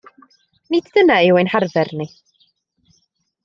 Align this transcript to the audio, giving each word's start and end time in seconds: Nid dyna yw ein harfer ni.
Nid 0.75 0.87
dyna 0.95 1.19
yw 1.27 1.39
ein 1.41 1.51
harfer 1.53 1.95
ni. 2.01 2.11